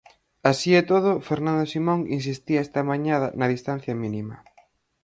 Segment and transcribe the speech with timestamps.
[0.51, 4.35] Así e todo, Fernando Simón insistía esta mañá na distancia mínima.